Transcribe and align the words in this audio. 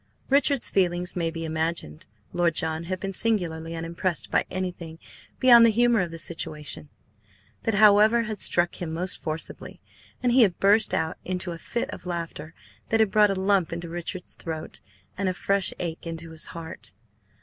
Richard's 0.31 0.71
feelings 0.71 1.15
may 1.15 1.29
be 1.29 1.45
imagined. 1.45 2.07
Lord 2.33 2.55
John 2.55 2.85
had 2.85 2.99
been 2.99 3.13
singularly 3.13 3.75
unimpressed 3.75 4.31
by 4.31 4.45
anything 4.49 4.97
beyond 5.37 5.63
the 5.63 5.69
humour 5.69 6.01
of 6.01 6.09
the 6.09 6.17
situation. 6.17 6.89
That, 7.65 7.75
however, 7.75 8.23
had 8.23 8.39
struck 8.39 8.81
him 8.81 8.91
most 8.91 9.21
forcibly, 9.21 9.79
and 10.23 10.31
he 10.31 10.41
had 10.41 10.57
burst 10.57 10.95
out 10.95 11.17
into 11.23 11.51
a 11.51 11.59
fit 11.59 11.91
of 11.91 12.07
laughter 12.07 12.55
that 12.89 12.99
had 12.99 13.11
brought 13.11 13.29
a 13.29 13.39
lump 13.39 13.71
into 13.71 13.89
Richard's 13.89 14.35
throat, 14.35 14.81
and 15.19 15.29
a 15.29 15.35
fresh 15.35 15.71
ache 15.77 16.07
into 16.07 16.31
his 16.31 16.47
heart. 16.47 16.93